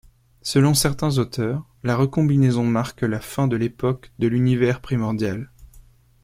Selon 0.41 0.73
certains 0.73 1.19
auteurs, 1.19 1.63
la 1.83 1.95
recombinaison 1.95 2.63
marque 2.63 3.01
la 3.03 3.19
fin 3.19 3.47
de 3.47 3.55
l'époque 3.55 4.11
de 4.17 4.25
l'univers 4.27 4.81
primordial. 4.81 5.51